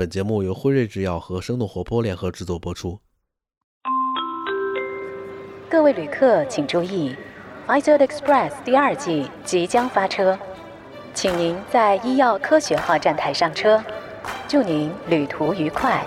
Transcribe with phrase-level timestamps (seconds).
[0.00, 2.98] 本节目由辉瑞制药和生动活泼联合制作播出。
[5.68, 7.14] 各位旅客请注意
[7.66, 10.38] f i z e r Express 第二季即将发车，
[11.12, 13.84] 请您在医药科学号站台上车。
[14.48, 16.02] 祝您旅途愉快！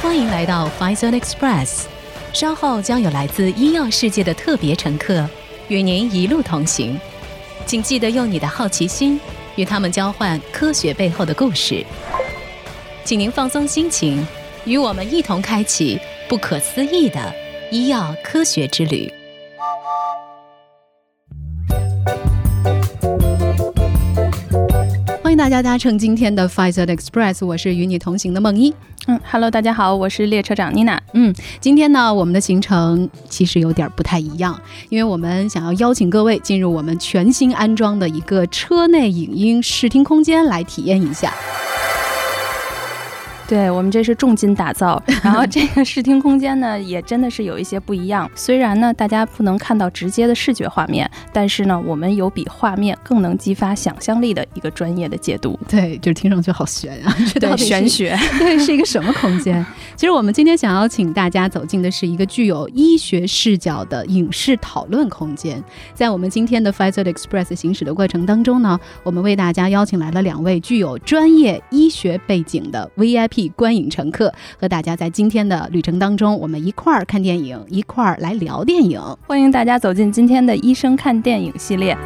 [0.00, 1.86] 欢迎来到 f i z e r Express，
[2.32, 5.28] 稍后将有来自医药世界的特别乘客
[5.66, 7.00] 与您一路同行，
[7.66, 9.18] 请记得用你的好奇心
[9.60, 11.84] 与他们交换科学背后的故事。
[13.04, 14.26] 请您放松心情，
[14.64, 17.34] 与我们一同开启不可思议的
[17.70, 19.12] 医药科学之旅。
[25.40, 28.74] 大家搭乘今天的 f i z e r Express，我是与你同行的梦一。
[29.06, 31.00] 嗯，Hello，大家好，我是列车长妮娜。
[31.14, 41.32] 嗯，今天呢，我们的行程其实有点不太一样，因为我们想要邀请各位进入我们全新安装的一个车内影音视听空间来体验一下。
[43.50, 48.30] 对我们这是重金打造， 然后这个视听空间呢，也真的是有一些不一样。
[48.32, 55.58] 虽然呢，大家不能看到直接的视觉画面，但是呢，我们有比画面更能激发想象力的一个专业的解读。
[55.68, 59.66] 对，就是听上去好玄啊， 对，玄学， 对，是一个什么空间？
[59.96, 65.60] 其实我们今天想要请大家走进的是一个具有医学视角的影视讨论空间。
[65.92, 73.39] 在我们今天的 f i z e r Express 行驶的过程当中呢，我们为大家邀请来了两位具有专业医学背景的 VIP。
[73.48, 79.00] 观影乘客和大家在今天的旅程当中，我们一块儿看电影，一块儿来聊电影。
[79.26, 81.96] 欢迎大家走进今天的医生看电影系列。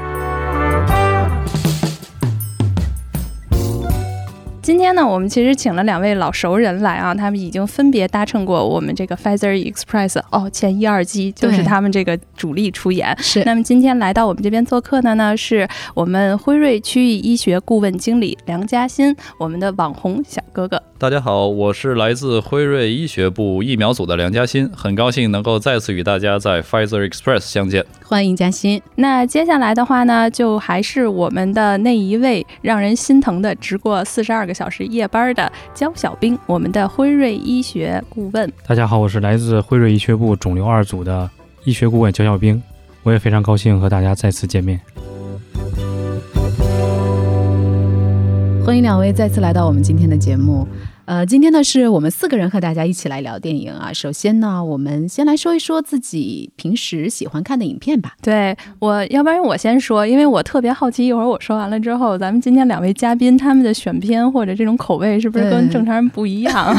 [4.62, 13.14] 今天呢，我们其实请了两位老熟人来啊，他们已经分别搭乘过我们这个 f i z e r Express 哦，前一二季就是他们这个主力出演。
[13.18, 13.44] 是。
[13.44, 20.82] 那么今天来到我们这边做客的呢，是我们辉瑞区域医学顾问经理梁嘉欣，我们的网红小哥哥。
[21.04, 27.84] 大家好，我是来自辉瑞医学部疫苗组的梁嘉欣，很高兴能够再次与大家在 Pfizer Express 相见。
[28.06, 28.80] 欢迎嘉欣。
[28.94, 38.50] 那接下来的话呢，就还是我们的那一位让人心疼的值过四十二个小时夜班的焦小兵，我们的辉瑞医学顾问。
[38.66, 41.28] 大家好，我是来自辉瑞医学部肿瘤二组的
[41.64, 42.62] 医学顾问焦小兵，
[43.02, 44.80] 我也非常高兴和大家再次见面。
[48.64, 50.66] 欢迎两位再次来到我们今天的节目。
[51.06, 53.92] 呃，今天呢是我们四个人和大家一起来聊电影啊。
[53.92, 58.14] 首先呢，我们先来说一说自己平时喜欢看的影片吧。
[58.22, 66.74] 对我，要不然我先说，因为我特别好奇，一会儿我说完了之后，咱们今天两位嘉宾他们的选片或者这种口味是不是跟正常人不一样？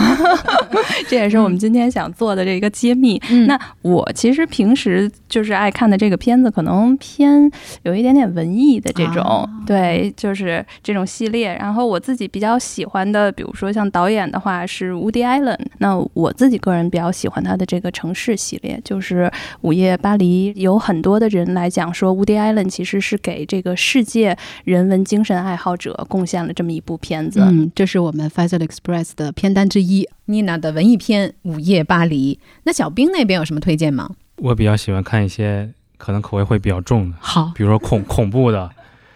[1.08, 3.22] 这也是我们今天想做的这个揭秘。
[3.47, 7.47] 那我其实平时就是爱看的这个片子，可能偏
[7.84, 11.56] 有一点点文艺的这种，对，就是这种系列。
[11.59, 14.15] 然后我自己比较喜欢的，比如说像导演。
[14.16, 19.24] 演的话是 Woody Allen，那我自己个人比较喜欢他的这个城市系列，就是
[19.62, 20.53] 《午夜巴黎》。
[20.58, 27.42] 有很多的人来讲说，Woody Allen 其实是给这个世界人文精神爱好者贡献了这么一部片子。
[27.42, 32.36] 嗯，这是我们 f a s e l Express 的片单之一，Nina 的文艺片《午夜巴黎》。
[32.64, 34.09] 那小兵那边有什么推荐吗？
[34.38, 38.70] 我比较喜欢看一些可能口味会比较重的，好，比如说恐恐怖的、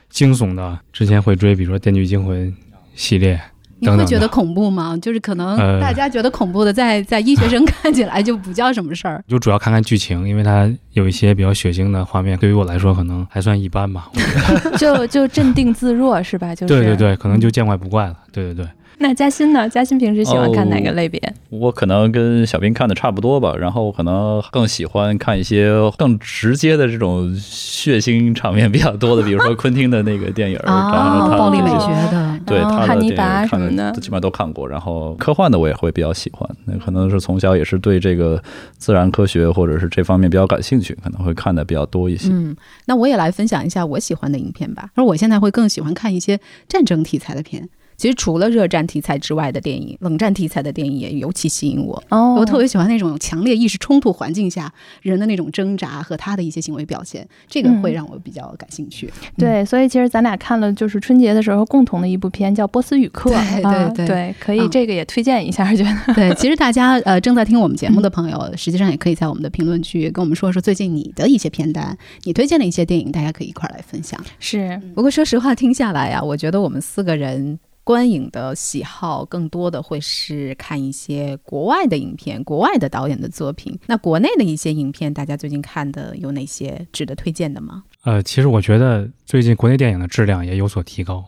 [0.10, 2.52] 惊悚的，之前会追，比如说《电锯惊魂》
[2.96, 3.40] 系列。
[3.80, 4.98] 你会觉得恐怖吗？
[5.02, 9.24] 就是可能大家觉得恐怖的，在在医学生 看起来就不叫什么事儿。
[9.28, 14.10] 就主要看看剧情，因为它有一些比较血腥的画面，对于我来说可能还算一般吧。
[14.78, 16.54] 就就镇定自若是吧？
[16.56, 18.16] 就是对对对，可能就见怪不怪了。
[18.32, 18.68] 对对对。
[19.02, 19.68] 那嘉欣呢？
[19.70, 21.22] 嘉欣平时喜欢看哪个类别？
[21.50, 34.68] 我可能跟小兵看的差不多吧，然后可能更喜欢看一些更直接的这种血腥场面比较多的，比如说昆汀的那个电影啊，暴力美学的，对，汉尼拔什么的，基本上都看过。
[34.68, 38.44] 然后科幻的我也会比较喜欢，那可能是从小也是对这个
[38.78, 42.28] 自然科学或者是这方面比较感兴趣，可能会看的比较多一些。
[42.34, 42.54] 嗯，
[42.86, 44.90] 那我也来分享一下我喜欢的影片吧。
[44.96, 46.38] 而我现在会更喜欢看一些
[46.68, 47.70] 战争题材的片。
[48.00, 52.02] 其实除了热战题材之外的电影，冷战题材的电影也尤其吸引我。
[52.08, 59.12] 哦，我特别喜欢那种强烈意识冲突环境下人的那种挣扎和他的一些行为表现，这个会让我比较感兴趣。
[59.38, 63.30] 对，所以其实咱俩看了就是春节的时候共同的一部片，叫《波斯语课》。
[63.62, 66.14] 对对对，可以这个也推荐一下，觉得。
[66.14, 74.18] 对，其实大家呃正在听我们节目的朋友，实际上也可以在我们的评论区跟我们说说最近你的一些片单，你推荐的一些电影，大家可以一块来分享。
[74.40, 77.60] 是，不过说实话，听下来呀，我觉得我们四个人。
[77.90, 83.80] 观影的喜好更多的会是看一些国外的影片，国外的导演的作品。
[83.88, 87.86] 那国内的一些影片，大家最近看的有哪些值得推荐的吗？
[88.04, 91.26] 呃，其实我觉得最近国内电影的质量也有所提高。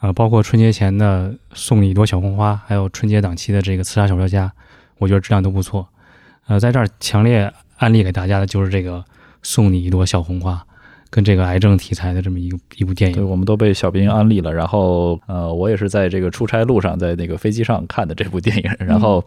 [0.00, 4.52] 呃，包括春节前的送你一朵小红花，还有春节档期的这个刺杀小说家，
[4.98, 5.88] 我觉得质量都不错。
[6.48, 9.04] 呃，在这儿强烈安利给大家的就是这个
[9.44, 10.66] 送你一朵小红花，
[11.14, 13.30] 跟这个癌症题材的这么一个一部电影对，影。
[13.30, 14.50] 我们都被小兵安利了。
[14.50, 18.70] 然后，呃，我也是在这个出差路上，在那个飞机上看的这部电影。
[18.78, 19.22] 然后，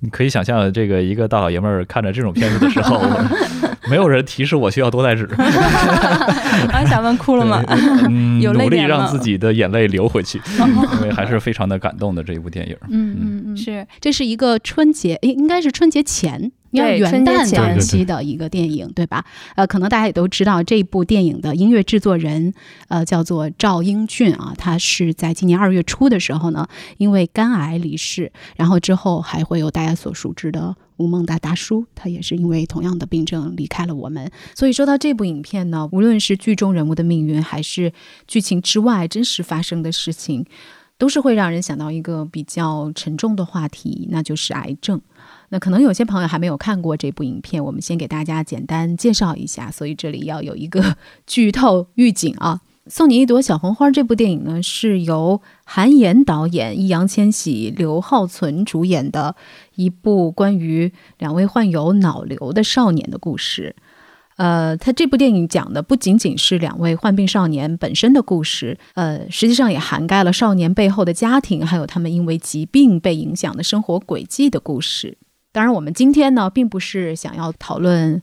[0.00, 3.00] 你可以想象，这个一个大老爷们儿看着这种片子的时候，
[3.88, 5.24] 没有人提示我需要多带纸
[6.70, 7.64] 啊，小问哭了吗？
[8.10, 10.38] 嗯，有泪努力让自己的眼泪流回去，
[11.00, 12.76] 因为还是非常的感动的这一部电影。
[12.90, 16.52] 嗯嗯嗯，是这是一个春节，应，应该是春节前。
[16.70, 19.24] 应该是元旦前档期的一个电影，对吧？
[19.56, 22.52] 呃，可能大家也都知道，这部电影的音乐制作人，
[22.88, 26.68] 呃，叫做赵英俊啊，他是在今年二月初的时候呢，
[26.98, 34.30] 因为肝癌离世，然后之后还会有大家所熟知的吴孟达达叔，他也是因为同样的病症离开了我们。
[34.54, 37.92] 所以说到这部影片呢，无论是剧中人物的命运，还是
[38.26, 40.44] 剧情之外真实发生的事情，
[40.98, 45.00] 都是会让人想到一个比较沉重的话题，那就是癌症。
[45.50, 50.96] 那可能有些朋友还没有看过这部影片，我们先给大家简单介绍一下，所以这里要有一个
[51.26, 52.60] 剧透预警啊。
[52.86, 59.36] 送你一朵小红花这部电影呢，是由韩延导演、易烊千玺、刘浩存主演的
[59.74, 63.76] 一部关于两位患有脑瘤的少年的故事。
[64.36, 75.18] 呃，他这部电影讲的不仅仅是两位患病少年本身的故事，呃，实际上也涵盖了少年背后的家庭，还有他们因为疾病被影响的生活轨迹的故事。
[75.52, 78.22] 当然，我们今天呢，并不是想要讨论，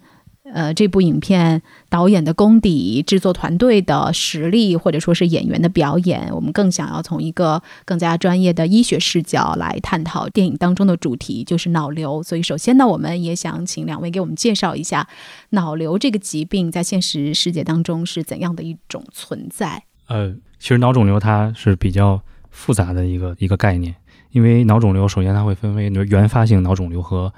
[0.53, 6.29] 呃，这部影片导演的功底、制作团队的实力，或者说是演员的表演。
[6.31, 12.21] 我们更想要从一个更加专业的医学视角来探讨电影当中的主题，就是脑瘤。
[12.21, 15.07] 所以，首先呢，我们也想请两位给我们介绍一下
[15.49, 19.83] 脑瘤这个疾病在现实世界当中是怎样的一种存在。
[20.07, 22.21] 呃，其实脑肿瘤它是比较
[22.51, 23.95] 复杂的一个一个概念，
[24.31, 27.33] 因为脑肿瘤首先它会分为原发性脑肿瘤和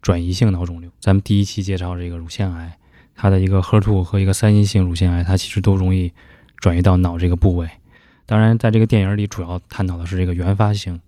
[0.00, 0.90] 转移性脑肿瘤。
[1.00, 2.78] 咱们第一期介绍这个乳腺癌，
[3.14, 6.12] 它的一个 HER2 和一个三阴性乳腺癌，它其实都容易
[6.56, 7.68] 转移到脑这个部位。
[8.24, 11.00] 当然，在这个电影里主要探讨的是这个原发性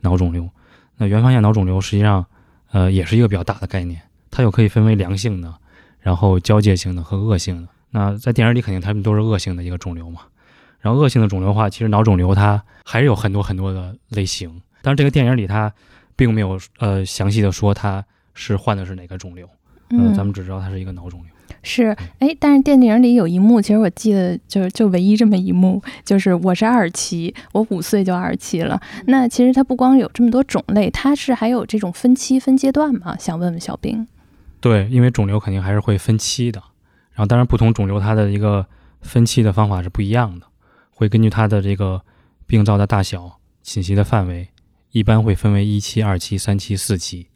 [0.00, 0.48] 脑肿瘤。
[0.96, 2.26] 那原发性脑肿瘤实际上，
[2.70, 5.54] 呃，也是一个比较大的概念，它又可以分为良性的，
[6.00, 7.68] 然后交界性的和恶性的。
[7.90, 10.22] 那在电影里肯定它们都是恶性的一个肿瘤嘛。
[10.80, 15.72] 然后恶性的肿瘤的话，其实脑肿瘤它还是有很多很多的类型，但是这个电影里它
[16.14, 18.04] 并没有呃详细的说它
[18.34, 19.46] 是患的是哪个肿瘤，
[19.88, 21.30] 呃，嗯，咱们只知道它是一个脑肿瘤。
[21.62, 28.78] 是，哎，但是电影里有一幕，其实我记得就是就唯一这么一幕，就是我是二期，我五岁就二期了。
[29.06, 33.16] 那其实它不光有这么多种类，它是还有这种分期分阶段嘛？
[33.18, 34.06] 想问问小兵。
[34.60, 36.62] 对，因为肿瘤肯定还是会分期的，
[37.12, 38.66] 然后当然不同肿瘤它的一个
[39.00, 40.46] 分期的方法是不一样的，
[40.90, 42.02] 会根据它的这个
[42.46, 44.48] 病灶的大小、侵袭的范围，
[44.94, 47.26] 一般会分为一期、二期、三期、四期。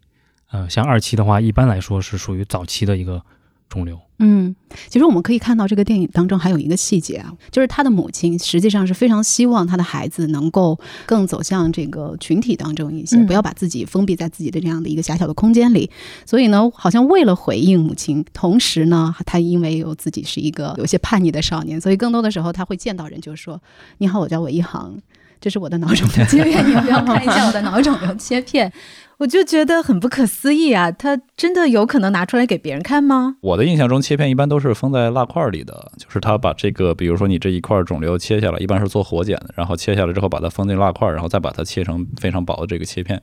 [0.52, 3.20] 呃，像二期的话，一般来说是属于早期的一个
[3.69, 3.99] 肿瘤。
[4.20, 4.55] 嗯，
[4.88, 15.90] 其实我们可以看到这个电影当中还有一个细节啊，就是他的母亲实际上是非常希望他的孩子能够更走向这个群体当中一些，嗯不要把自己封闭在自己的这样的一个狭小的空间里。
[16.25, 23.61] 所以呢，好像为了回应母亲，同时呢，他因为有自己是一个有些叛逆的少年，所以更多的时候他会见到人就说
[23.99, 24.96] ：“你好，我叫韦一航。”
[25.40, 28.73] 这是我的脑肿瘤切片，你要不要看一下我的脑肿瘤切片？
[29.18, 30.92] 我就觉得很不可思议啊！
[30.92, 33.35] 他真的有可能拿出来给别人看吗？
[33.40, 43.21] 我的印象中，切片一般都是封在蜡块里的，就是他把这个，比如说你这一块肿瘤切下来，一般是做活检的，然后切下来之后把它封进蜡块，然后再把它切成非常薄的这个切片。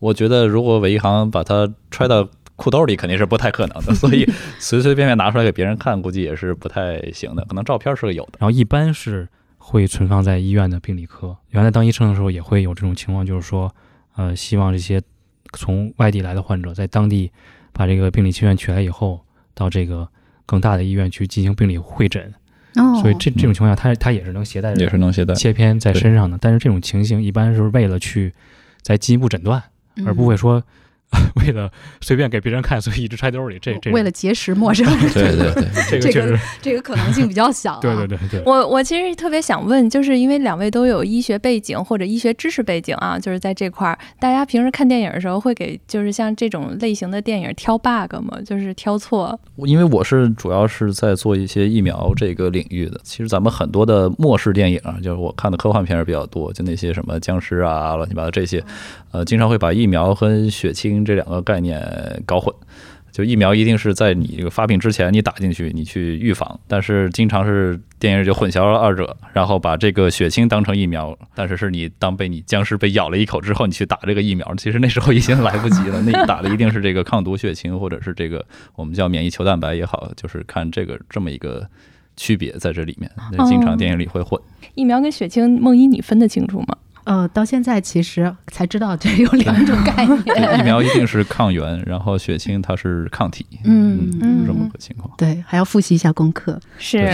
[0.00, 7.44] 我觉得如果韦一航把它揣到裤兜里，肯定是不太可能的， 所以随随便便拿出来给别人看，估计也是不太行的。
[7.44, 8.32] 可能照片是有的。
[8.40, 9.28] 然后一般是
[9.70, 11.36] 会存放在医院的病理科。
[11.50, 13.70] 原来当医生的时候也会有这种情况，就是说，
[14.16, 15.02] 呃，希望这些
[15.52, 17.30] 从外地来的患者在当地
[17.74, 19.20] 把这个病理切片取来以后，
[19.52, 20.08] 到这个
[20.46, 22.32] 更大的医院去进行病理会诊。
[22.76, 25.34] 哦所以这这种情况下，他他也是能携带也是能携带。
[25.34, 26.38] 切片在身上的。
[26.40, 28.32] 但是这种情形一般是为了去
[28.80, 29.62] 再进一步诊断，
[30.06, 30.64] 而不会说。
[31.36, 33.58] 为了随便给别人看，所以一直揣兜里。
[33.60, 37.78] 这这为了结识陌生人，对对对，这个 确实，这个可能性比较小、啊。
[37.80, 38.42] 对对对对。
[38.44, 48.38] 我我其实特别想问，就是因为两位都有医学背景或者医学知识背景啊，就是在这块儿，大家平时看电影的时候会给就是像这种类型的电影挑 bug 吗？
[48.44, 49.38] 就是挑错？
[49.64, 53.00] 因为我是主要是在做一些疫苗这个领域的。
[53.02, 58.62] 其实咱们很多的末世电影啊，就是我看的科幻片儿比较多，就那些什么僵尸啊、乱七八糟这些，
[59.12, 61.82] 呃，经常会把疫苗和血清这两个概念
[62.26, 62.54] 搞混。
[63.10, 66.60] 就疫苗一定是在你这个发病之前你打进去，你去预防。
[66.68, 76.00] 但是经常是电影里就混淆了二者，然后把这个血清当成疫苗，但是是你当被你僵尸被咬了一口之后，你去打这个疫苗，其实那时候已经来不及了。
[76.02, 78.44] 那你打的一定是这个抗毒血清，或者是这个
[78.76, 81.66] 我们叫免疫球蛋白也好，就是看这个这么一个
[82.16, 83.10] 区别在这里面。
[83.32, 84.40] 那经常电影里会混。
[84.74, 86.76] 疫苗跟血清，梦一你分得清楚吗？
[87.08, 90.18] 呃，到现在其实才知道这有两种概念。
[90.60, 95.10] 疫苗一定是抗原，然后血清它是抗体，嗯嗯这么个情况。
[95.16, 96.60] 对，还要复习一下功课。
[96.78, 97.10] 是，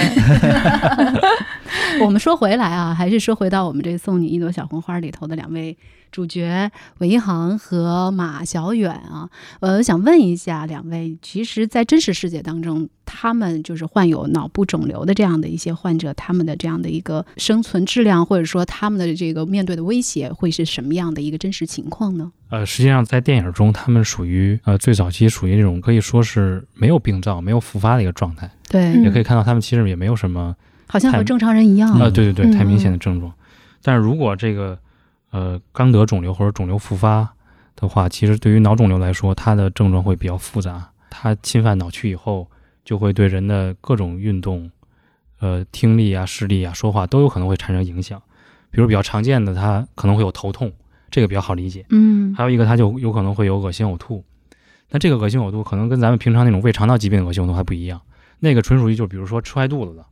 [2.00, 5.76] 我们说回来啊，还是说回到我们这《送你一朵小红花》里头的两位
[6.10, 9.28] 主角韦一航和马小远啊。
[9.60, 22.30] 呃，想问一下两位，其实，在真实世界当中，他们就是患有脑部肿瘤的这样的一些患者，他们的这样的一个生存质量，或者说他们的这个面对的威胁，会是什么样的一个真实情况呢？
[22.50, 30.54] 呃，实际上在电影中，他们属于呃最早期属于这种可以说是没有病灶、没有复发的一个状态，对嗯也可以看到他们其实也没有什么
[30.94, 31.90] 好像和正常人一样。
[31.92, 33.32] 啊、对对对，嗯太明显的症状。
[33.82, 34.78] 但是如果这个
[35.30, 37.28] 呃刚得肿瘤或者肿瘤复发
[37.74, 40.88] 的话，其实对于脑肿瘤来说，它的症状会比较复杂。
[41.10, 42.48] 它侵犯脑区以后，
[42.84, 44.70] 就会对人的各种运动、
[45.40, 48.22] 呃听力啊、视力啊、说话都有可能会产生影响。
[48.70, 50.72] 比如比较常见的，它可能会有头痛，
[51.10, 51.84] 这个比较好理解。
[51.90, 54.24] 嗯还有一个，它就有可能会有恶心呕吐。
[54.90, 58.00] 那这个恶心呕吐可能跟咱们平常那种胃肠道疾病的恶心呕吐还不一样，
[58.38, 60.04] 那个纯属于就比如说吃坏肚子的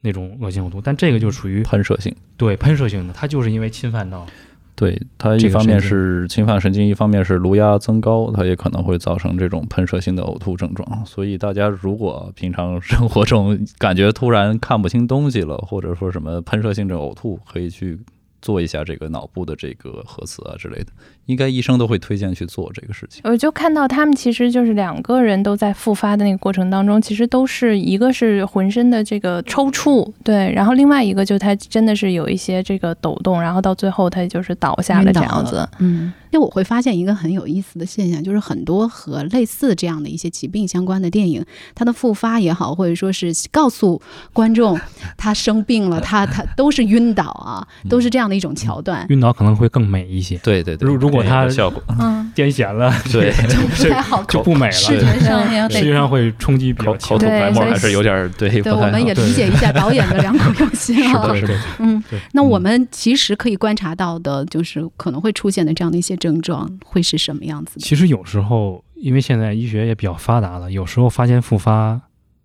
[0.00, 4.26] 那种恶心呕吐，但这个就属于喷射性，对喷射性的，它就是因为侵犯到
[4.74, 11.04] 对它一方面是侵犯神经，一方面是颅压增高，它也可能会造成这种喷射性的呕吐症状。
[11.06, 17.98] 所以大家如果平常生活中感觉突然看不清东西了，或者说什么喷射性的呕吐，可以去
[18.42, 20.86] 做一下这个脑部的这个核磁啊之类的，
[21.26, 23.20] 应该医生都会推荐去做这个事情。
[23.24, 35.68] 我就看到他们其实就是两个人都在复发的那个过程当中，其实都是一个是浑身的这个抽搐，对，然后另外一个就他真的是有一些这个抖动，然后到最后他就是倒下了这样子。
[35.78, 44.00] 嗯，那我会发现一个很有意思的现象，就是很多和类似这样的一些疾病相关的电影，它的复发也好，或者说是告诉
[44.32, 44.78] 观众
[45.16, 49.04] 他生病了，他他都是晕倒啊，都是这样的一种桥段。
[49.08, 53.32] 晕倒可能会更美一些，对对对，如如果这个它效果，嗯，癫痫了，对。
[53.48, 54.22] 就不太好。
[54.24, 57.08] 就不美了，视觉上面实际上会冲击比口较强。
[57.10, 59.16] 口吐白沫对还是有点对对，我们也。
[59.16, 61.26] 理解一下导演的良苦用心啊。
[61.28, 61.58] 对对。
[61.78, 67.80] 嗯，那我们其实可以观察到的，就是可能会出现的这样的一些症状，会是什么样子？
[67.80, 71.98] 其实有时候，因为现在医学也比较发达了，有时候发现复发，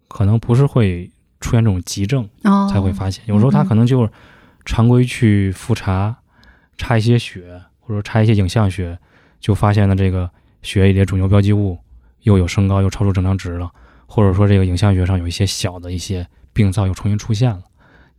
[0.08, 1.12] 可能不是会
[1.42, 4.10] 出现这种急症哦，才会发现，有时候他可能就是
[4.66, 6.18] 常规去复查，
[6.78, 8.98] 查一些血或者查一些影像学，
[9.40, 10.30] 就发现了这个
[10.62, 11.80] 血液里的肿瘤标记物
[12.22, 13.72] 又有升高，又超出正常值了，
[14.06, 17.64] 或者说这个影像学上有一些小的一些病灶又重新出现了，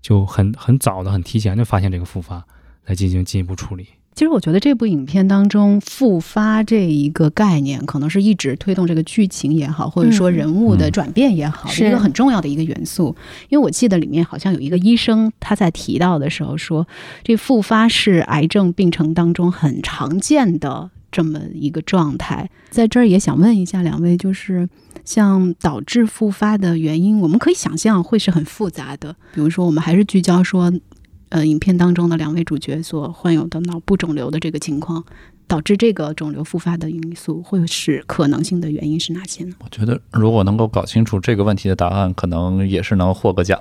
[0.00, 2.44] 就很很早的、很提前就发现这个复发，
[2.87, 3.87] 来进行进一步处理。
[4.14, 13.16] 其实我觉得这部影片当中复发这一个概念，可能是一直推动这个剧情也好，或者说人物的转变也好，是一个很重要的一个元素。
[13.49, 16.87] 因为我记得里面好像有一个医生他在提到的时候说，
[17.23, 22.50] 这复发是癌症病程当中很常见的这么一个状态。
[22.71, 24.69] 在这儿也想问一下两位，就是。
[25.04, 29.12] 像导致复发的原因，我们可以想象会是很复杂的。
[29.35, 30.73] 比如说，我们还是聚焦说，
[31.32, 35.02] 呃，影片当中的两位主角所患有的脑部肿瘤的这个情况，
[35.52, 39.54] 导致这个肿瘤复发的因素，会是可能性的原因是哪些呢？
[39.62, 43.61] 我觉得如果能够搞清楚这个问题的答案，可能也是能获个奖。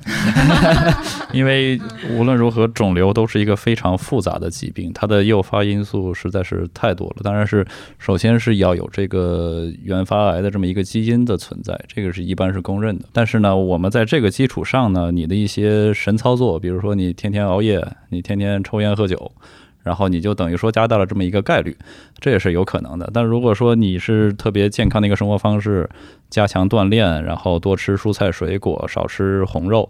[1.36, 1.78] 因为
[2.12, 7.18] 无论如何，肿瘤都是一个非常复杂的疾病，它的诱发因素实在是太多了。
[7.24, 7.68] 当然是
[8.00, 13.06] 首先是要有这个原发癌的这么一个基因的存在，这个是一般是公认的。
[13.12, 19.30] 但是呢，我们在这个基础上呢，你的一些神操作，比如说你天天熬夜，你天天抽烟喝酒。
[19.84, 21.76] 然后你就等于说加大了这么一个概率，
[22.20, 23.10] 这也是有可能的。
[23.14, 25.90] 但如果说你是特别健康的一个生活方式，
[26.30, 29.90] 加强锻炼，然后多吃蔬菜水果，少吃红肉，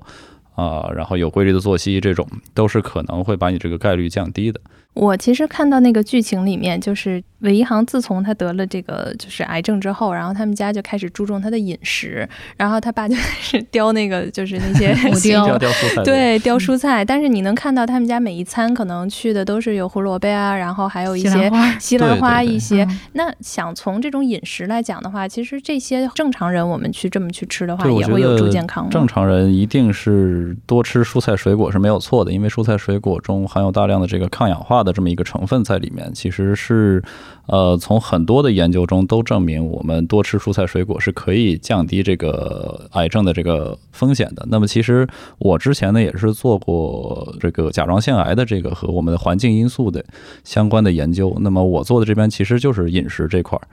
[0.55, 4.59] 啊、然后有规律的作息，这种都是可能会把你这个概率降低的。
[4.93, 22.83] 我其实看到那个剧情里面，就是韦一航自从他得了这个就是癌症之后，然后他们家就开始注重他的饮食，然后他爸就开始雕那个就是那些木雕雕雕蔬菜，对，雕蔬菜，但是你能看到他们家每一餐可能去的都是有胡萝卜啊，然后还有一些西兰花， 一些。
[22.83, 28.89] 嗯那想从这种饮食来讲的话，其实这些正常人我们去这么去吃的话，也会有助健康。
[28.89, 37.03] 正常人一定是多吃蔬菜水果是没有错的，因为蔬菜水果中含有大量的这个抗氧化的这么一个成分在里面，其实是
[37.47, 44.45] 呃，从很多的研究中都证明，我们多吃蔬菜水果是可以降低这个癌症的这个风险的。
[44.49, 45.07] 那么，其实
[45.37, 50.03] 我之前呢也是做过这个甲状腺癌的这个和我们的环境因素的
[50.43, 51.35] 相关的研究。
[51.41, 53.67] 那么我做的这边其实就是饮食这块儿。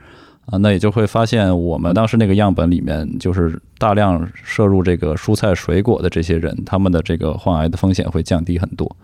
[0.45, 8.95] 啊，那也就会发现，我们当时那个样本里面，就是大量摄入这个蔬菜水果的这些人，他们的这个患癌的风险会降低很多。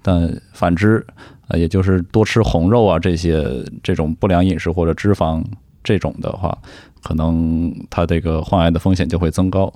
[0.00, 1.04] 但反之，
[1.48, 3.46] 啊，也就是多吃红肉啊这些
[3.82, 5.44] 这种不良饮食或者脂肪
[5.82, 6.56] 这种的话，
[7.02, 9.72] 可能它这个患癌的风险就会增高。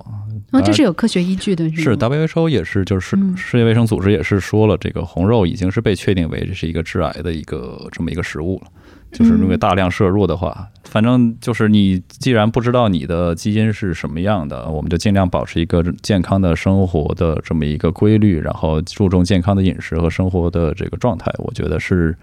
[0.51, 8.71] 哦，这是有科学依据的，是 WHO 也是，就是嗯世界卫生组织也是说了，这个红肉已经是被确定为这是一个致癌的一个这么一个食物了。
[9.11, 22.15] 就是如果大量摄入的话，反正就是你既然不知道你的基因是什么样的，我们就尽量保持一个健康的生活的这么一个规律，然后注重健康的饮食和生活的这个状态，我觉得是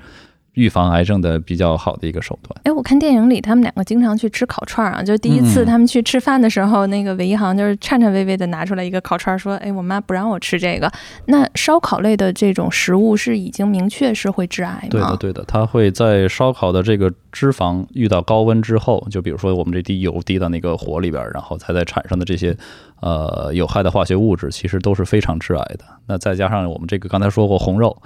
[0.56, 2.60] 预防癌症的比较好的一个手段。
[2.64, 10.90] 哎，我看电影里他们两个经常去吃烤串儿啊，就第一次嗯他们去吃饭的时候，那个韦一航就是颤颤巍巍的拿出来一个烤串儿，说：“哎，我妈不让我吃这个。”
[11.26, 14.88] 那烧烤类的这种食物是已经明确是会致癌吗？
[14.90, 22.56] 对的，对的，它会在烧烤的这个脂肪遇到高温之后，就比如说我们这滴油滴到那个火里边儿，然后它在产生的这些
[23.00, 25.84] 呃有害的化学物质，其实都是非常致癌的。
[26.06, 27.96] 那再加上我们这个刚才说过红肉，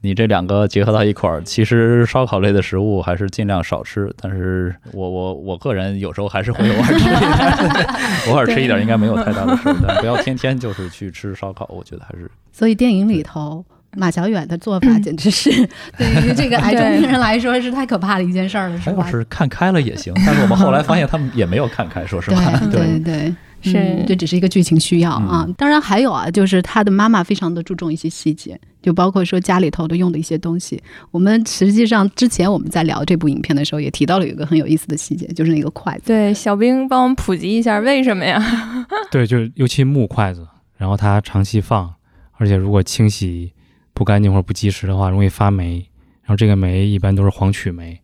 [0.00, 4.12] 你这两个结合到一块儿，其实烧烤类的食物还是尽量少吃。
[4.20, 7.86] 但是 我我我个人有时候还是会 偶尔吃一点，
[8.28, 13.64] 偶尔吃一点应该没有太大的事儿，但不要天天就是去吃烧烤，我觉得还是所以电影里头。
[13.96, 15.50] 马小远的做法 简直是
[15.96, 19.02] 对于这个癌症病人来说是太可怕的一件事儿了，是吧？
[19.02, 25.46] 还要是看开了也行， 但是我们后来发现他们也没有看开，说实话，对对对，是嗯这只是一个剧情需要啊。
[25.56, 30.80] 当然还有啊，就是他的妈妈非常的注重一些细节，就包括说家里头的用的一些东西。
[31.10, 36.02] 我们实际上之前我们在聊这部影片的时候，也提到了有一个很有意思的细节，就是那个筷子。
[36.06, 38.40] 对，小兵帮我们普及一下为什么呀？
[39.10, 41.92] 对，就是尤其木筷子，然后它长期放，
[42.38, 43.52] 而且如果清洗
[43.96, 45.78] 不干净或者不及时的话，容易发霉。
[46.20, 47.98] 然后这个霉一般都是黄曲霉，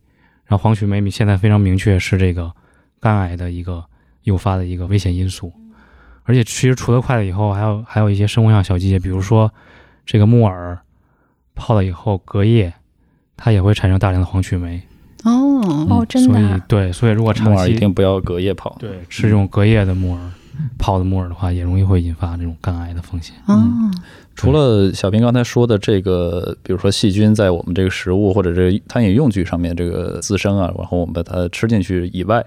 [0.46, 2.50] 然后黄曲霉现在非常明确是这个
[2.98, 3.84] 肝癌的一个
[4.22, 5.52] 诱发的一个危险因素。
[6.22, 9.52] 而且其实除了筷子以后，还有还有一些生活上小细节，比如说
[10.06, 10.78] 这个木耳
[11.54, 12.72] 泡了以后隔夜，
[13.36, 14.80] 它也会产生大量的黄曲霉。
[15.24, 18.74] 哦，哦，真所以对，所以如果长木耳一期定不要隔夜泡。
[18.78, 20.30] 对吃这种隔夜的木耳
[20.78, 23.34] 泡的木耳的话，也容易会引发这种肝癌的风险。
[23.48, 23.92] 嗯，
[24.34, 32.44] 除了小平刚才说的这个，比如说细菌在我们这个食物或者这个餐饮用具上面这个滋生啊，然后我们把它吃进去以外，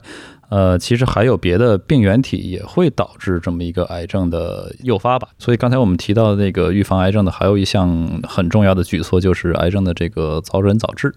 [0.50, 5.28] 呃，其实还有别的病原体也会导致这么一个癌症的诱发吧。
[5.38, 11.14] 所以刚才我们提到的那个预防癌症的，还有一项很重要的举措就是癌症的这个早诊早治。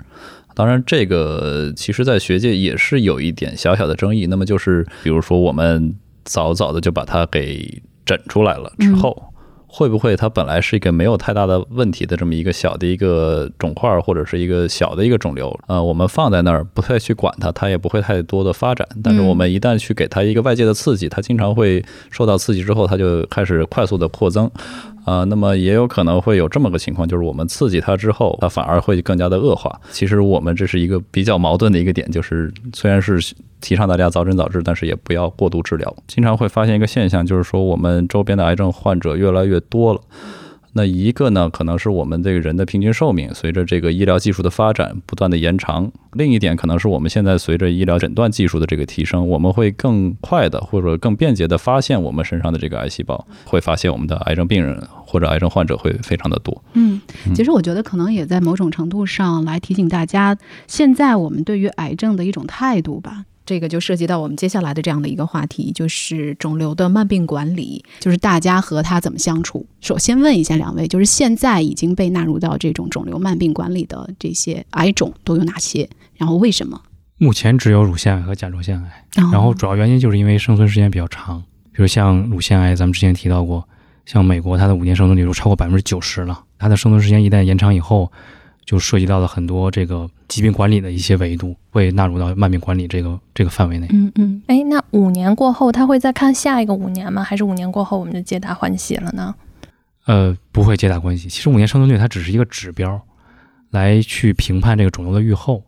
[0.55, 4.27] 当然，这个其实在学界也是有一点小小的争议。
[4.27, 5.95] 那么就是，比如说我们
[6.29, 9.33] 早早的就把它给诊出来了之后。
[9.71, 15.55] 会不会它本来是一个没有太大的问题的这么一个小的一个肿块儿或者是一个小的一个肿瘤？
[15.67, 18.89] 呃，我们放在那儿不太去管它，它也不会太多的发展。
[19.05, 24.51] 但是我们一旦去给它一个外界的刺激，它经常会受到刺激之后，它就开始快速的扩增。
[25.09, 29.81] 啊、那么也有可能会有这么个情况，就是我们刺激它之后，它反而会更加的恶化。
[29.91, 33.19] 其实我们这是一个比较矛盾的一个点，就是虽然是
[33.63, 35.97] 提倡大家早诊早治，但是也不要过度治疗。
[36.07, 40.01] 经常会发现一个现象，就是说我们周边的癌症患者越来越多了。
[40.75, 56.63] 那一个呢，可能是我们这个人的平均寿命随着这个医疗技术的发展不断的延长；另一点可能是我们现在随着医疗诊断技术的这个提升，我们会更快的或者更便捷的发现我们身上的这个癌细胞，会发现我们的癌症病人或者癌症患者会非常的多。
[56.75, 57.01] 嗯，
[57.35, 63.25] 其实我觉得可能也在某种程度上来提醒大家，现在我们对于癌症的一种态度吧。
[63.49, 69.65] 这个就涉及到我们接下来的这样的一个话题，就是肿瘤的慢病管理，就是大家和它怎么相处。
[69.81, 75.89] 首先问一下两位，就是现在已经被纳入到这种肿瘤慢病管理的这些癌种都有哪些？
[76.17, 76.79] 然后为什么？
[77.17, 83.67] 目前只有乳腺癌和甲状腺癌，然后主要原因就是因为生存时间比较长，比如像乳腺癌，咱们之前提到过，
[84.05, 88.13] 像美国它的五年生存率都超过百分之九十了，它的生存时间一旦延长以后，
[88.67, 93.89] 就涉及到了很多这个疾病管理的一些维度，会纳入到慢病管理这个这个范围内。
[93.91, 97.25] 嗯嗯，哎，那五年过后他会再看下一个五年吗？
[97.25, 99.35] 还是五年过后我们就皆大欢喜了呢？
[100.07, 101.29] 呃，不会皆大欢喜。
[101.29, 103.01] 其实五年生存率它只是一个指标，
[103.71, 105.65] 来去评判这个肿瘤的预后，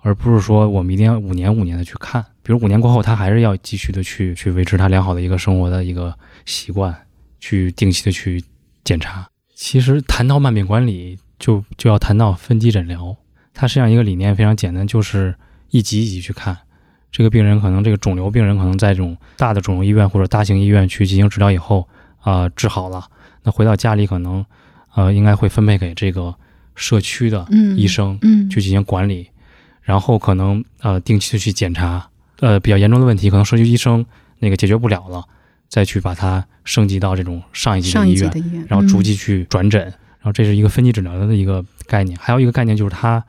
[0.00, 2.24] 而不是说我们一定要五年五年的去看。
[2.42, 6.94] 比如五年过后，他还是要继续的去去维持他良好的一个生活的一个习惯，
[7.38, 8.42] 去定期的去
[8.82, 9.26] 检查。
[9.54, 13.16] 其实谈到慢病管理，就就要谈到分级诊疗。
[13.54, 15.34] 它实际上一个理念非常简单，就是
[15.70, 16.56] 一级一级去看。
[17.10, 21.86] 这个病人可能这个肿瘤病人可能在这种大的肿瘤医院或者大型医院去进行治疗以后
[22.20, 23.04] 啊、治好了，
[23.42, 24.44] 那回到家里可能
[24.94, 26.34] 呃应该会分配给这个
[26.74, 29.28] 社区的嗯医生嗯去进行管理，
[29.82, 34.06] 然后可能呃定期的去检查，呃比较严重的问题可能社区医生
[34.38, 35.22] 那个解决不了了，
[35.68, 38.14] 再去把它升级到这种上一级的医
[38.52, 42.16] 院，然后逐嗯级去转诊，然后这是一个分级诊疗的一个概念。
[42.18, 43.22] 还有一个概念就是它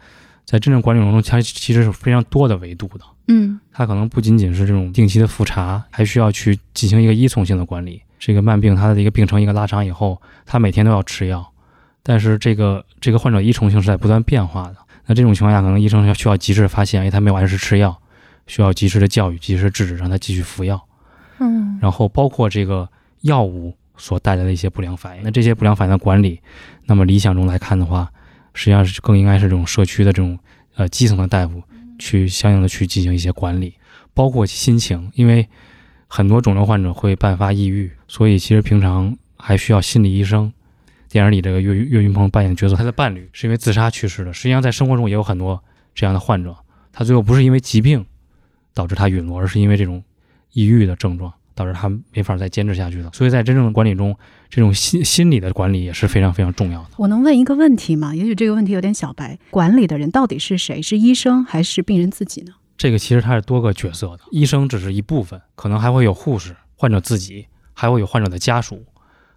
[0.45, 3.03] 在真正管理过程中，它其实是非常多的维度的。
[3.27, 8.01] 嗯它可能不仅仅是这种定期的复查，还需要去进行一个依从性的管理。
[8.19, 11.45] 这个慢病它的一个病程一个拉长以后，它每天都要吃药，
[12.03, 14.75] 但是这个这个患者依从性是在不断变化的。
[15.05, 17.97] 那这种情况下，可能医生要需要及时的发现，哎，他没有按时吃药，
[18.47, 20.81] 需要及时的教育、及时制止，让他继续服药。
[21.39, 22.87] 嗯然后包括这个
[23.21, 25.23] 药物所带来的一些不良反应。
[25.23, 26.39] 那这些不良反应的管理，
[26.85, 28.11] 那么理想中来看的话，
[28.53, 30.37] 实际上是更应该是这种社区的这种
[30.75, 31.61] 呃基层的大夫
[31.99, 33.75] 去相应的去进行一些管理，
[34.13, 35.47] 包括心情，因为
[36.07, 40.51] 很多肿瘤患者会伴发抑郁，所以其实平常还需要心理医生。
[41.09, 44.33] 电影里这个岳岳云鹏扮演的角色，他的伴侣是因为自杀去世的。
[44.33, 46.55] 实际上在生活中也有很多这样的患者，
[46.91, 48.03] 他最后不是因为疾病
[48.73, 50.03] 导致他陨落，而是因为这种
[50.53, 53.09] 抑郁的症状导致他没法再坚持下去了。
[53.13, 54.17] 所以在真正的管理中，
[54.49, 56.89] 这种心心理的管理也是非常非常重要的。
[56.97, 58.15] 我能问一个问题吗？
[58.15, 60.81] 也许这个问题有点小白，管理的人到底是谁？
[60.81, 62.53] 是医生还是病人自己呢？
[62.77, 68.83] 这个其实它是多个角色的，医生只是一部分，可能还会有护士、患者自己，还会有患者的家属，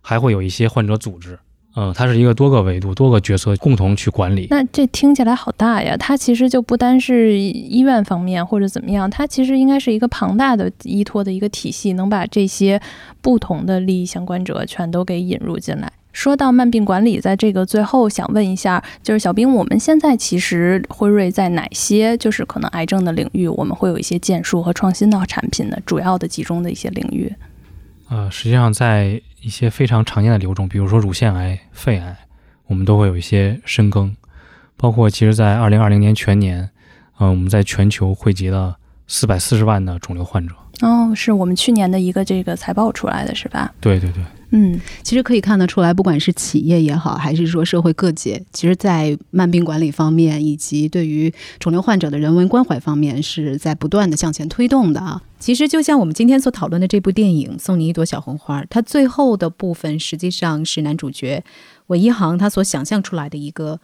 [0.00, 1.38] 还会有一些患者组织。
[1.79, 4.47] 嗯，它是一个多个维度、多个角色共同去管理。
[4.51, 5.95] 那这听起来好大呀！
[5.99, 12.81] 它其实就不单是医院方面或者怎么样，它其实应该是一个庞大的依托的一个体系，能把这些
[13.21, 15.93] 不同的利益相关者全都给引入进来。
[16.15, 25.77] 说到慢病管理，在这个最后想问一下，就是小兵，我们现在其实辉瑞在哪些就是可能癌症的领域，我们会有一些建树和创新的产品呢？
[25.85, 27.31] 主要的集中的一些领域。
[28.09, 32.16] 呃，实际上在一些非常常见的瘤种，比如说乳腺癌、肺癌，
[32.66, 34.12] 我们都会有一些深耕。
[34.76, 36.68] 包括其实，在二零二零年全年，
[37.20, 40.52] 嗯、我们在全球汇集了四百四十万的肿瘤患者。
[40.80, 43.72] 哦，是我们去年的一个这个财报出来的是吧？
[43.80, 55.20] 对对对，嗯，其实可以看得出来，不管是企业也好，还是说社会各界，其实，在慢病管理方面，以及对于肿瘤患者的人文关怀方面，是在不断的向前推动的啊。
[55.38, 61.42] 其实，就像我们今天所讨论的这部电影《送你一朵小红花》，它最后的部分实际上是男主角
[61.88, 63.78] 韦一航他所想象出来的一个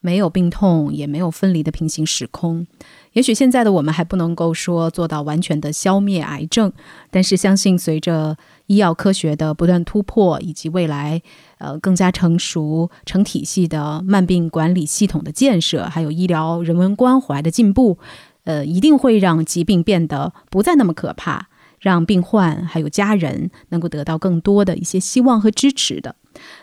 [0.00, 2.66] 没有病痛也没有分离的平行时空。
[3.12, 6.72] 也许现在的我们还不能够说做到完全的消灭癌症，
[7.10, 11.20] 但是相信随着医药科学的不断突破，以及未来
[11.58, 17.98] 呃更加成熟、成体系的慢病管理系统的建设，还有医疗人文关怀的进步，
[18.44, 21.47] 呃，一定会让疾病变得不再那么可怕，
[21.80, 26.14] 让病患还有家人能够得到更多的一些希望和支持的。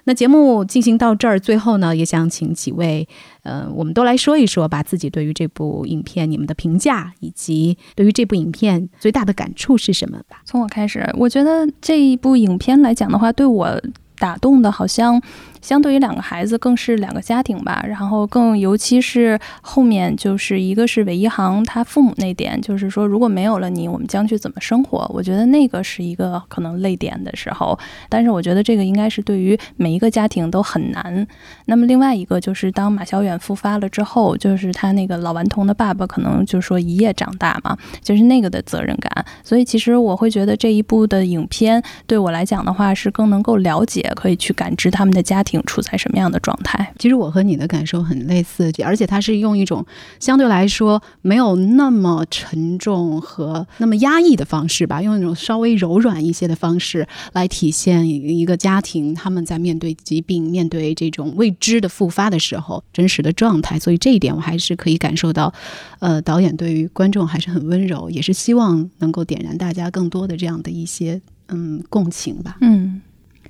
[0.05, 3.05] 那节目进行到这儿，最后呢，也想请几位，
[3.43, 10.41] 呃，我们都来说一说，吧自己对于这部影片你们的评价，以及对于这部影片最大的感触是什么吧。
[10.45, 13.81] 从我开始，我觉得这一部影片来讲的话，对我
[14.17, 15.21] 打动的，好像
[15.65, 17.83] 相对于两个孩子，更是两个家庭吧。
[17.87, 25.09] 然后更尤其是后面，就是一个是韦一航他父母那点，就是说如果没有了你，我们将去怎么生活？
[25.11, 27.77] 我觉得那个是一个可能泪点的时候。
[28.07, 31.27] 但是我觉得这个应该是对于每一个家庭都很难。
[31.65, 39.25] 那么另外一个就是当马小远复发了之后，就是他那个老顽童的爸爸，可能就是说一夜长大嘛，就是那个的责任感。
[39.43, 46.93] 所以其实我会觉得这一部的影片对我来讲的话，是更能够了解，可以去感知他们的家庭处在什么样的状态。
[46.97, 49.85] 其实我和你的感受很类似，而且它是用一种
[50.19, 63.79] 相对来说没有那么沉重和那么压抑的方式吧，用一种稍微柔软一些的方式来体现一个家庭他们在面对疾病、面对这种未知的复发的时候真实的状态。
[63.79, 65.53] 所以这一点我还是可以感受到，
[65.99, 72.57] 呃，导演对于观众还是很温柔，也是希望能够点燃大家更多的这样的一些嗯共情吧。
[72.61, 73.01] 嗯，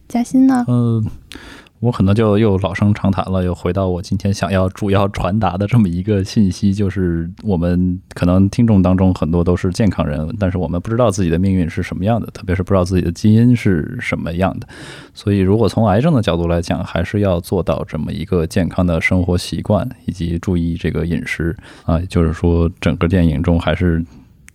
[0.08, 0.66] 嘉欣呢？
[0.68, 1.04] 嗯、
[1.86, 14.68] 我可能就又老生常谈了，又回到我今天想要主要传达的这么一个信息，就是我们可能听众当中很多都是健康人，但是我们不知道自己的命运是什么样的，特别是不知道自己的基因是什么样的。
[15.14, 24.04] 所以，如果从癌症的角度来讲，还是要做到这么一个健康的生活习惯，以及注意这个饮食啊，就是说，整个电影中还是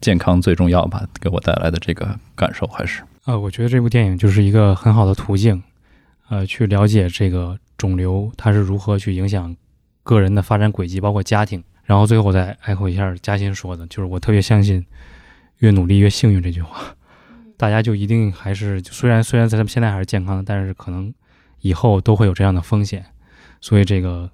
[0.00, 3.04] 健康最重要吧，给我带来的这个感受还是。
[3.24, 5.62] 啊，我觉得这部电影就是一个很好的途径，
[6.30, 9.54] 呃，去了解这个肿瘤它是如何去影响
[10.04, 14.86] 个人的发展轨迹，包括家庭，然后最后我再 echo 一下嘉欣说的，就是我特别相信
[15.58, 16.94] “越努力越幸运”这句话。
[17.56, 21.12] 大家就一定还是，虽然虽然咱们现在还是健康的，但是可能
[21.62, 23.04] 以后都会有这样的风险，
[23.60, 24.30] 所以这个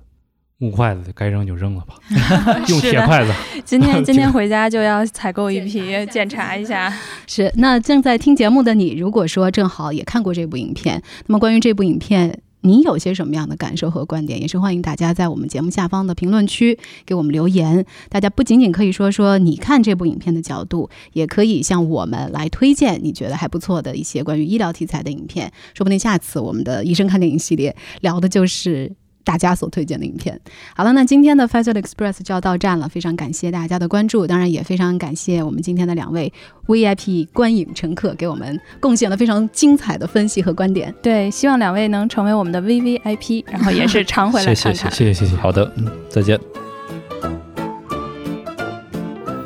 [0.59, 1.95] 木筷子该扔就扔了吧，
[2.69, 3.33] 用铁筷子。
[3.65, 6.91] 今天 今天回家就要采购一批，检查一下。
[7.27, 12.41] 是，那正在听节目的你，如果说正好也看过这部影片，那么关于这部影片。
[12.63, 14.41] 你有些什么样的感受和观点？
[14.41, 17.87] 也是欢迎大家在我们节目下方的评论区给我们留言。
[18.09, 25.53] 大家不仅仅可以说说你看这部影片的角度，也可以向我们来推荐你觉得还不错的一些关于医疗题材的影片。
[25.75, 28.91] 说不定下次我们的医生看电影系列聊的就是。
[29.27, 30.41] 大家所推荐的影片。
[30.77, 36.33] 好了，那今天的 f a s t Express 就要到站了，非常感谢大家的关注，当然也非常感谢我们今天的两位
[36.69, 40.95] VIP 观影乘客给我们贡献了非常精彩的分析和观点。
[41.03, 44.75] 对，希望两位能成为我们的 VVIP，然后也是常回来看看。
[44.75, 45.37] 谢谢谢谢谢谢。
[45.37, 46.39] 好的，嗯，再见。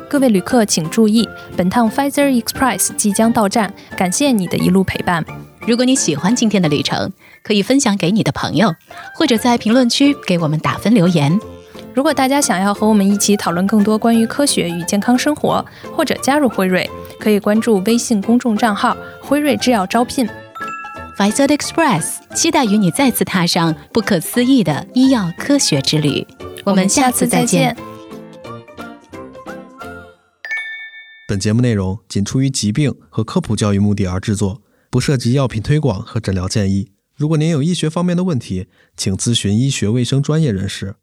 [0.07, 5.25] 各位旅客请注意，本趟 Pfizer Express 即将到站，感谢你的一路陪伴。
[5.67, 7.11] 如果你喜欢今天的旅程，
[7.43, 8.73] 可以分享给你的朋友，
[9.13, 11.39] 或者在评论区给我们打分留言。
[11.93, 15.63] 如果大家想要和我们一起讨论更多关于科学与健康生活，
[15.95, 26.25] 或者加入辉瑞，可以关注微信公众账号“辉瑞制药招聘 f i z e r Express”，期待与你再次踏上不可思议的医药科学之旅。
[26.63, 27.75] 我们下次再见。
[31.27, 34.61] 本节目内容仅出于疾病和科普教育目的而制作。
[34.91, 36.91] 不涉及药品推广和诊疗建议。
[37.15, 40.95] 如果您有医学方面的问题，请咨询医学卫生专业人士。